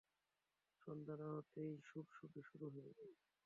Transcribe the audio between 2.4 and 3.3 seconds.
শুরু হয়ে যায়!